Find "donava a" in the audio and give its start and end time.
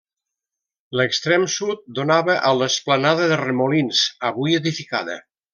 1.99-2.55